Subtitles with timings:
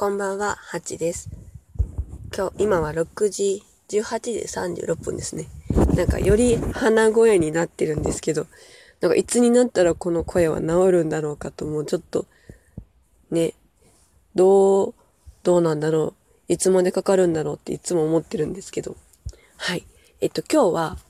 [0.00, 1.28] こんばんは、ハチです。
[2.32, 5.48] 今日、今は6時、18時36分ですね。
[5.96, 8.46] なんか、より鼻声になってるんですけど、
[9.00, 12.26] なんか、いつになったらこの声は治るんだろうかと、もうちょっと、
[13.32, 13.54] ね、
[14.36, 14.94] どう、
[15.42, 16.14] どうなんだろ
[16.48, 16.52] う。
[16.52, 18.96] いつまでかかるんだろうっていつも思ってるんですけど。
[19.56, 19.84] はい。
[20.20, 21.04] えっと、今日は、えっ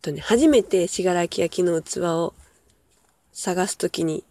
[0.00, 2.32] とね、初めて信楽焼の器を
[3.34, 4.24] 探すときに、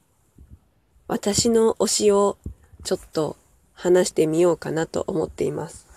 [1.08, 2.40] 私の推しを
[2.84, 3.38] ちょっと
[3.74, 5.88] 話してみようかなと思っています。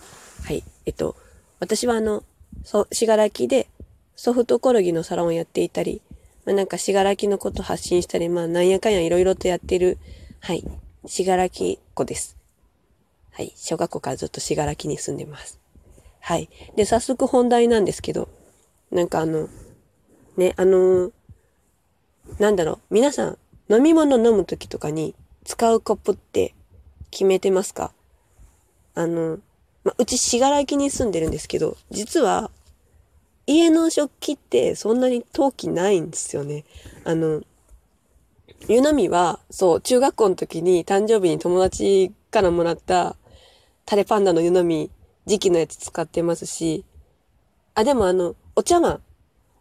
[0.44, 0.64] はい。
[0.86, 1.16] えっと、
[1.60, 2.24] 私はあの、
[2.64, 3.68] そ、しがらきで
[4.16, 6.02] ソフトコロギのサロンをやっていたり、
[6.44, 9.98] まあ、なんかしがらきのこと発信したり、まあなんやかんやいろいろとやってる、
[10.40, 10.64] はい、
[11.06, 12.36] しがらき子です。
[13.32, 13.52] はい。
[13.56, 15.60] 小学校からずっとしがらきに住んでます。
[16.20, 16.48] はい。
[16.76, 18.28] で、早速本題なんですけど、
[18.90, 19.48] なんかあの、
[20.36, 21.10] ね、あの
[22.38, 26.54] なんだろう、皆さん、飲み物飲むときとかに使うコップって
[27.10, 27.92] 決めてますか？
[28.94, 29.38] あの、
[29.84, 32.50] まうちしがらきに住んでるんですけど、実は、
[33.46, 36.64] 家の食器ってそんなに陶器ないんですよね。
[37.04, 37.42] あの、
[38.68, 43.16] 湯飲みは、そう、中学校の時に誕生日に友達からもらった
[43.84, 44.90] タレパンダの湯飲み、
[45.26, 46.84] 時期のやつ使ってますし、
[47.74, 49.00] あ、でもあの、お茶碗。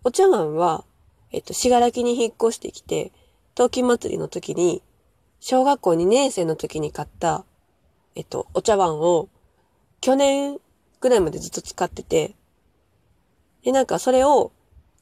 [0.03, 0.83] お茶碗は、
[1.31, 3.11] えっと、しがらきに引っ越してきて、
[3.53, 4.81] 陶器祭りの時に、
[5.47, 7.45] 小学校2年生の時に買った、
[8.15, 9.29] えっと、お茶碗を、
[10.01, 10.57] 去年
[10.99, 12.33] ぐらいまでずっと使ってて、
[13.63, 14.51] で、なんかそれを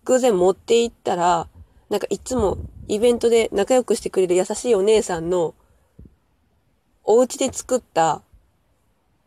[0.04, 1.48] 偶然持って行ったら、
[1.90, 2.58] なんかいつも
[2.90, 5.56] イベントで仲良くしてくれる優しいお姉さんの、
[7.06, 8.22] お家で作った、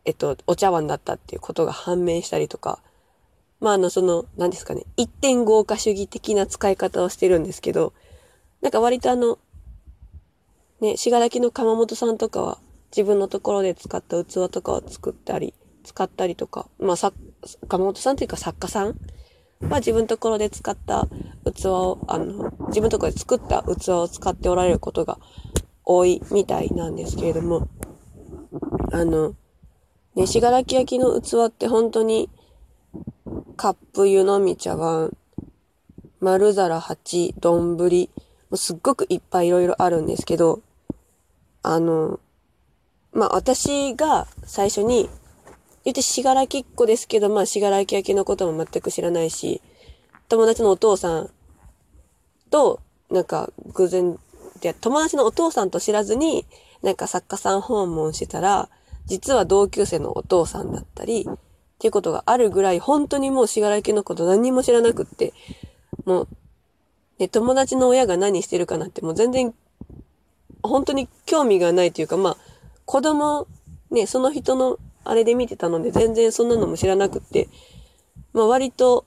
[0.05, 2.81] えっと、お茶碗だったっていうことが判明したりとか、
[3.61, 7.95] まあ、あの、その、何ですかね、一点豪華主義的な使い方をしてるんですけど、
[8.61, 9.39] なんか割とあの、
[10.81, 12.59] ね、しがらきの鎌本さんとかは、
[12.91, 17.13] 自分のところで使った器とかを作ったり、使ったりとか、まあ、さ、
[17.69, 18.99] 鎌本さんというか作家さん？
[19.69, 21.09] は自分のところで使った
[21.51, 25.19] 器を、あの、自分のところで作った器を使っておられることが
[25.85, 27.69] 多いみたいなんですけれども、
[28.93, 29.35] あの、
[30.15, 32.29] ね、しがらき焼きの器って本当に、
[33.57, 35.17] カップ湯飲み茶碗、
[36.21, 37.79] 丸皿八、丼、
[38.55, 40.61] すっごくいっぱいいろいろあるんですけど、
[41.67, 42.21] あの、
[43.13, 45.11] まあ、私が最初に、
[45.85, 49.61] 言ってしがらきっ子ですけど、まあ、しがらき焼きのことも全く知らないし、
[50.29, 51.31] 友達のお父さん
[52.51, 54.19] と、なんか、偶然
[54.61, 56.47] で、友達のお父さんと知らずに、
[56.83, 58.69] なんか作家さん訪問してたら、
[59.07, 65.33] 実は同級生のお父さんだったり、っていうことがあるぐらい、本当にもうしがらきのこと何にも知らなくって、
[66.05, 66.29] もう、
[67.19, 69.55] ね、友達の親が何してるかなってもう全然、
[70.69, 72.37] 本当に興味がないというか、まあ、
[72.85, 73.47] 子供、
[73.91, 77.49] ね、その人のあれで見てたので全然そんなのも知らなくって、
[78.33, 79.07] まあ割と、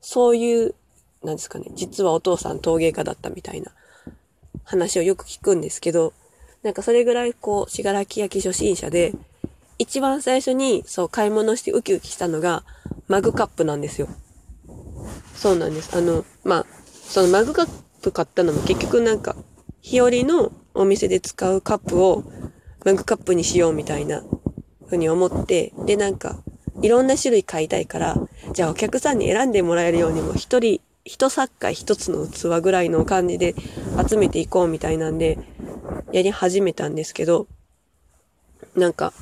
[0.00, 0.74] そういう、
[1.22, 3.70] なんですかね、実はお父さん陶芸家だったみたいな
[4.64, 6.12] 話をよく聞くんですけど、
[6.62, 9.12] なんかそれぐらいこう、しがらき焼き初心者で、
[9.78, 12.62] 一番最初にそう買い物してウキウキしたのが
[13.08, 14.08] マグカップなんですよ。
[15.34, 15.96] そうなんです。
[15.96, 17.68] あの、まあ、そのマグカッ
[18.00, 19.34] プ買ったのも結局なんか、
[19.80, 22.24] 日和のお店で使うカップを
[22.84, 24.22] マグカップにしようみたいな
[24.88, 26.42] ふうに思って、でなんか、
[26.80, 28.16] いろんな種類買いたいから、
[28.52, 33.54] じゃあお客さんに選んでもらえるようにも一人、一作家一つの器ぐらいの感じで
[34.08, 35.38] 集めていこうみたいなんで、
[36.12, 37.46] やり始めたんですけど、
[38.76, 39.12] なんか、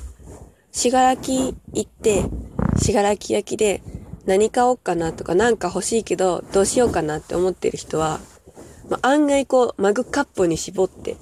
[0.71, 2.23] しがらき行って、
[2.77, 3.81] しがらき焼きで
[4.25, 8.19] 何買おうかなとかなんか欲しいけどどうしようかなって思ってる人は、
[8.89, 11.17] まあ、案外こうマグカップに絞って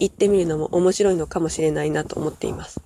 [0.00, 2.80] 行ってみるのも面白いのかもしれないなと思っています。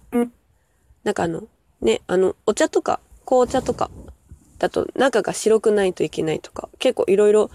[1.05, 1.45] なんかあの、
[1.81, 3.91] ね、あの、お茶とか紅茶とか
[4.59, 7.51] だと中が白くないといけないとか結構いろいろ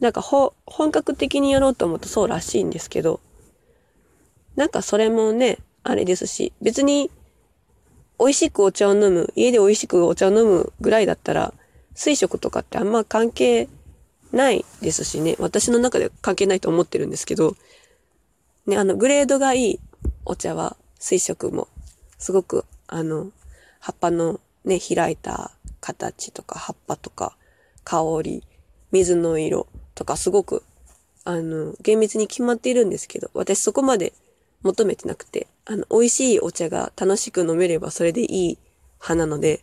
[0.00, 0.52] なんか本
[0.92, 3.20] 格的にやろうと思うとそうらしいんですけど、
[4.54, 7.10] なんかそれもね、あれですし、別に
[8.18, 11.54] 美味しくお茶を飲む、家で美味しくお茶を飲むぐらいだったら、
[11.94, 13.68] 水食とかってあんま関係
[14.32, 17.56] ないですしね、私の中では関係ないと思ってるんですけど、
[18.66, 19.80] ね、あの、グレードがいい
[20.24, 21.68] お茶は水食も、
[22.18, 23.30] すごく、あの、
[23.78, 27.36] 葉っぱのね、開いた形とか、葉っぱとか、
[27.84, 28.42] 香り、
[28.90, 30.64] 水の色とか、すごく、
[31.24, 34.12] あの、厳密に決まっているんですけど、私そこまで
[34.62, 38.58] 求めてなくて、あの、美味しいお茶が楽しく飲めればそれでいい
[38.96, 39.60] 派なので、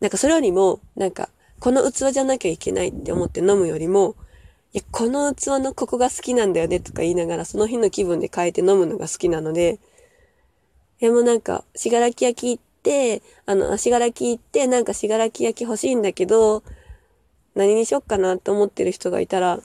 [0.00, 4.14] なんかそれよりも、なんか、この器じゃなきゃいけないって思って飲むよりも、
[4.74, 9.78] いや、この器のここが好きなんだよねとか言いながら、その日の気分で変えて飲むのが好きなので、
[11.00, 16.62] いやもうなんか、しがらき焼き行って、あの、しがらき行って、なんかしがらき焼き欲しいんだけど、
[17.54, 19.60] 何にしよっかなって思ってる人がいたら、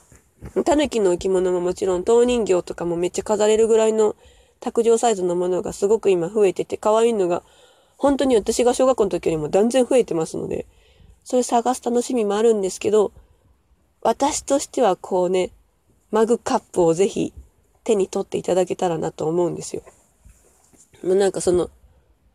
[0.64, 4.16] タヌキの置物ももちろん、陶人形とかもめっちゃ飾れるぐらいの
[4.62, 7.44] 卓上サイズのものがすごく今増えてて、可愛いのが、
[7.98, 10.66] 本当に私が小学校の時よりも断然増えてますので、
[11.26, 13.12] それ探す楽しみもあるんですけど、
[14.04, 15.52] 私としてはこうね、
[16.12, 17.34] マグカップをぜひ
[17.86, 19.82] 手に取っていただけたらなと思うんですよ。
[21.04, 21.70] もうなんかその、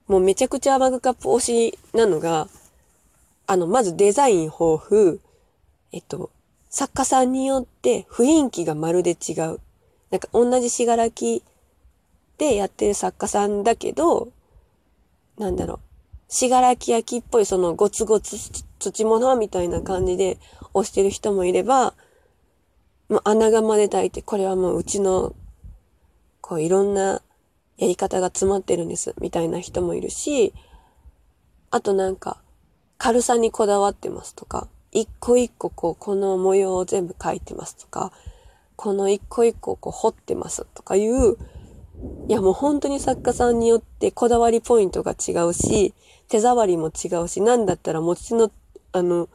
[0.06, 1.40] もうめちゃくちゃマグカップ推
[1.72, 2.48] しなのが、
[3.46, 5.20] あの、まずデザイン豊富、
[5.92, 6.30] えっと、
[6.70, 9.60] 作家さんによって雰囲気がまるで違う。
[10.10, 11.42] なんか同じしがらき
[12.38, 14.28] でやってる作家さんだけど、
[15.38, 16.32] なんだろう。
[16.32, 18.36] しがらき焼きっぽいそのゴツゴツ
[18.78, 20.38] 土物みたいな感じで
[20.74, 21.94] 押してる人もいれば、
[23.08, 25.34] もう穴窯で炊いて、これはもううちの、
[26.40, 27.22] こういろんな
[27.78, 30.52] やり方が詰まってるんです、みたいな人もいるし、
[31.70, 32.42] あとなんか、
[32.98, 38.12] 軽さにこだわってますとか、一個一個こう、この模様を全部描いてますとか、
[38.76, 41.36] この一個一個こう彫ってますとかいう、
[42.28, 45.94] いやもう本当に作家さんによってこだわりポイントが違うし、
[46.28, 48.50] 手触りも違うし、なんだったら持ちの、
[48.92, 49.28] あの、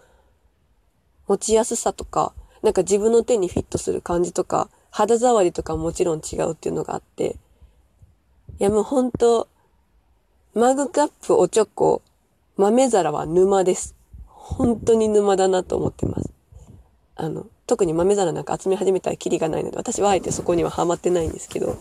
[1.28, 7.38] 持ちやすさとか、なんか自分の手にフィットする感じとか、肌触りとかもちろん違うっていうのがあって、
[8.60, 9.48] いやもうほんと、
[10.54, 12.02] マグカップ、おちょこ、
[12.58, 13.96] 豆皿は沼です。
[14.28, 16.32] 本当に沼だなと思ってます。
[17.16, 21.78] あの、特に豆皿なんか集め始めたらキリがないので、私はあえてそこにはハマってないんですけど、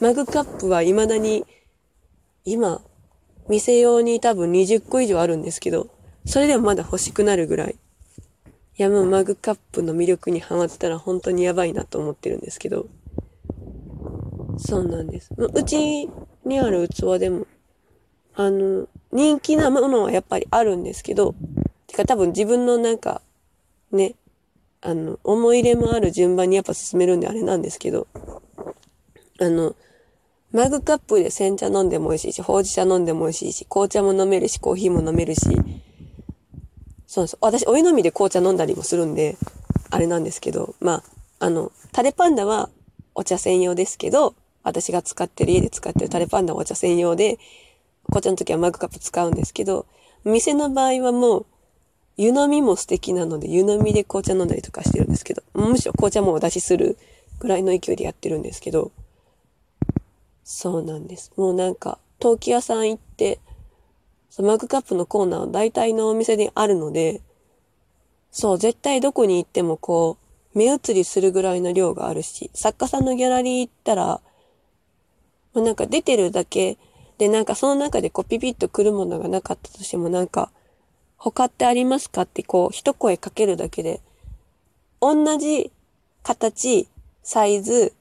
[0.00, 1.46] マグカップは未だに、
[2.44, 2.80] 今、
[3.48, 5.88] 店用に多分20個以上あるんですけど、
[6.26, 7.76] それでもまだ欲しくなるぐらい。
[8.76, 12.86] いやもうマグカップの魅力にハマってたら本当にやばいなと思ってるんですけど。
[14.58, 15.30] そうなんです。
[15.36, 16.08] うち
[16.44, 17.46] にある器でも、
[18.34, 21.34] あの、人気なものはやっぱりあるんですけど、
[21.86, 23.22] てか多分自分のなんか、
[23.92, 24.14] ね、
[24.80, 28.08] あの、思い入れもある順番にやっぱ進めるんであれなんですけど、
[29.40, 29.76] あの、
[30.52, 35.40] マグカップで煎茶飲んでも美味しいし、ほうじ茶飲んでも美味しいし、紅茶も飲めるし、コーヒーも飲めるし、
[37.14, 37.38] そうです。
[37.40, 39.36] 私、お湯飲みで紅茶飲んだりもするんで、
[39.90, 40.94] あれなんですけど、ま
[41.38, 42.70] あ、あの、タレパンダは
[43.14, 44.34] お茶専用ですけど、
[44.64, 47.38] 私が使ってる、家で使ってるタレパンダはお茶専用で、
[48.06, 49.86] 紅茶の時はマグカップ使うんですけど、
[50.24, 51.46] 店の場合はもう、
[52.16, 56.98] 湯飲みも素敵なので、湯飲みで紅茶飲んだりとかしてるんですけど、むしろ紅茶もお出しする
[57.38, 58.90] ぐらいの勢いでやってるんですけど、
[60.42, 61.30] そうなんです。
[61.36, 63.38] もうなんか、陶器屋さん行って、
[64.42, 67.20] マグカップのコーナーは大体のお店であるので、
[68.30, 70.18] そう、絶対どこに行ってもこ
[70.54, 74.20] う、目移りするぐらいの量があるし、作家さんのギャラリー行ったら、
[75.52, 76.78] まあ、なんか出てるだけ
[77.18, 80.50] で、なんかその中でこうピピッと来るものがなかったとしてもなんか、
[81.16, 84.00] 他ってありますかってこう一声かけるだけで、
[85.00, 85.70] 同じ
[86.22, 86.88] 形、
[87.22, 87.92] サイズ、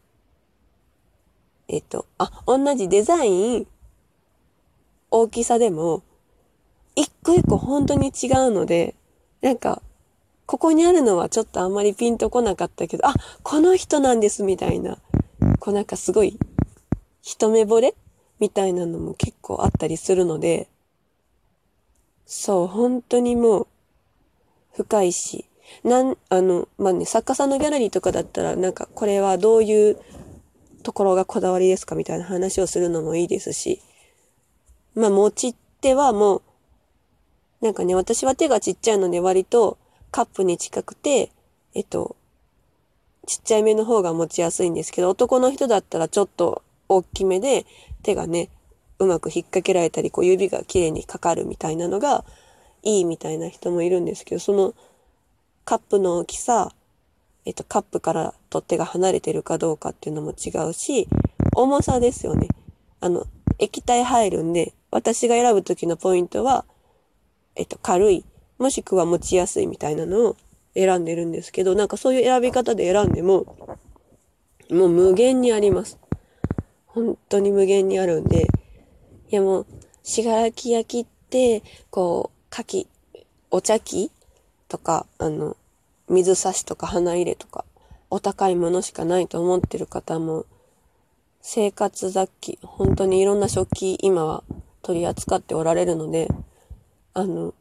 [1.68, 3.68] えっと、あ、同じデザイン、
[5.12, 6.02] 大きさでも、
[6.96, 8.96] 一個一個本当に違うので、
[9.42, 9.82] なんか、
[10.46, 13.14] ここにあるのはちょっとあんまりピンとこなかったけど、あ、
[13.44, 14.98] この人なんですみたいな、
[15.60, 16.38] こうなんかすごい
[17.22, 17.96] 一目惚れ
[18.40, 20.68] みたいなのも結構あったりするので、
[22.26, 23.68] そう、本当にもう、
[24.76, 25.46] 深いし、
[25.84, 29.98] なん、あの、まあね、作家さんのギャラリーとかだったら、なんか、これはどういう
[30.84, 33.82] ところがこだわりですかみたいな話をするのもいいですし、
[34.96, 36.42] まあ、持ちってはもう、
[37.64, 39.78] なんかね、私は手がちっちゃいので割と
[40.12, 41.32] カップに近くて、
[41.74, 42.18] えっと、
[43.26, 47.66] ちっちゃい目の方が持ちやすいんですけど、男の人だったらちょっと大きめで、
[48.04, 48.50] 手がね、
[49.00, 52.26] うまく引っ掛けられたり、こう指が綺麗にかかるみたいなのが
[52.84, 54.74] いいみたいな人もいるんですけど、その
[55.64, 56.74] カップの大きさ、
[57.46, 61.08] えっと、カップから取っ手が離れてるかどうかっていうのも違うし、
[61.56, 62.50] 重さですよね。
[63.00, 63.26] あの、
[63.58, 66.66] 液体入るんで、私が選ぶ時のポイントは、
[67.56, 68.26] えっと、軽い、
[68.58, 70.36] もしくは持ちやすいみたいなのを
[70.76, 73.46] 選んでるんですけど、なんかそういう選び方で選んでも、
[74.70, 76.00] もう無限にあります。
[76.88, 78.48] 本当に無限にあるんで、
[79.32, 79.66] いやもう、
[80.04, 82.88] しがらき焼きって、こう、かき、
[83.52, 84.12] お茶器
[84.68, 85.58] とか、あの、
[86.10, 87.66] 水差しとか花入れとか、
[88.10, 90.46] お高いものしかないと思ってる方も、
[91.42, 94.44] 生活雑器、本当にいろんな食器、今は
[94.82, 96.28] 取り扱っておられるので、
[97.14, 97.54] あの、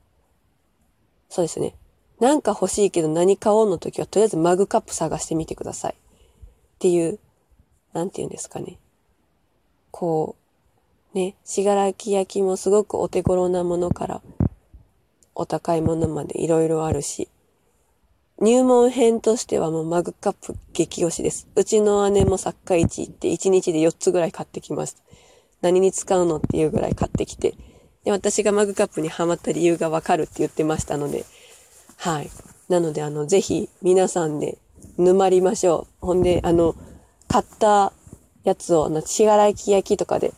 [1.28, 1.74] そうですね。
[2.20, 5.94] なんか欲しいけど何買おうの時は、とりあえずマグカップ探してみてください。
[5.94, 5.96] っ
[6.78, 7.18] ていう、
[7.92, 8.78] なんて言うんですかね。
[9.90, 10.36] こ
[11.14, 14.22] う、ね、しがらき焼きもすごくお手頃なものから
[15.34, 17.28] お高いものまでいろいろあるし、
[18.40, 21.48] 入門編としてはもうマグカップ激推しです。
[21.54, 25.02] うちの姉もサッカー市行って1日で4つぐらい買ってきます。
[25.60, 27.54] 何に使うのっていうぐらい買ってきて、
[28.04, 31.24] で、私がマグカップにハマった理由がわかるって言ってましたので、
[31.96, 32.30] はい。
[32.68, 34.58] なので、あの、ぜひ皆さんで
[34.98, 36.06] 沼りましょう。
[36.06, 36.74] ほんで、あの、
[37.28, 37.92] 買った
[38.44, 40.32] やつを、な、しがらき焼きとかで、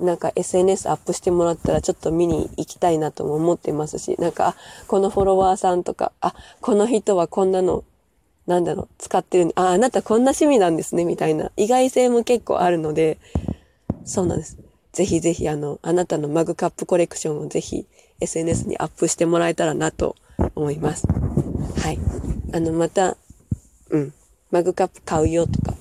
[0.00, 4.56] なんか SNS アップしてもらったらちょっと見に行きたいなとも思ってますし、なんか、あ、
[4.86, 7.84] このフォロワーさんとか、あ、この人はこんなの、
[8.46, 13.18] なんだろう、使ってるあ、あなたこんな趣味なんですね、みたいな意外性も結構あるので、
[14.06, 14.56] そうなんです。
[14.92, 17.86] ぜひぜひあの、あなたのマグカップコレクションをぜひ
[18.20, 20.16] SNS にアップしてもらえたらなと
[20.54, 21.06] 思います。
[21.06, 21.98] はい。
[22.52, 23.16] あの、また、
[23.90, 24.12] うん、
[24.50, 25.74] マグカップ買うよとか、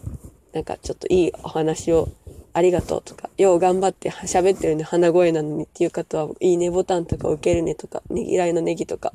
[0.53, 2.09] なんかちょっといいお話を
[2.53, 9.13] ありがとうとか、よう頑張って喋ってるね、鼻声なのにっていう方は、いいねボタンとか受けるねとか、ねぎらいのネギとか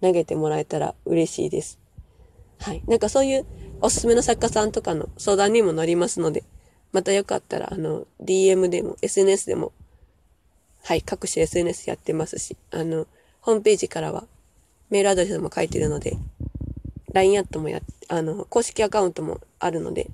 [0.00, 1.78] 投げてもらえたら嬉しいです。
[2.58, 2.82] はい。
[2.86, 3.46] なんかそういう
[3.80, 6.44] おすすめの作家さんとかの相談にも乗りますので、
[6.96, 9.70] またよかったら、あの、DM でも、SNS でも、
[10.82, 13.06] はい、各種 SNS やってますし、あの、
[13.42, 14.24] ホームページからは、
[14.88, 16.16] メールアドレスも書いてるので、
[17.12, 20.06] LINE アットもや、あの、公式アカウントもあるので、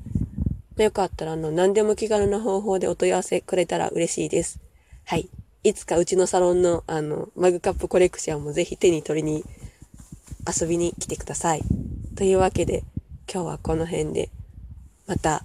[0.76, 4.58] よかったら、あの、何でも気軽な方法でお問い合わせくれたら嬉しいです。
[5.04, 5.28] はい。
[5.62, 9.44] いつかうちのサロンの、あの、マグカップコレクションもぜひ手に取りに
[10.52, 11.62] 遊びに来てください。
[12.16, 12.82] というわけで、
[13.32, 14.30] 今日はこの辺で、
[15.06, 15.44] また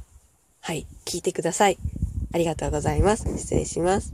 [0.67, 1.77] はい、聞いてください。
[2.33, 3.24] ありがとうございます。
[3.38, 4.12] 失礼します。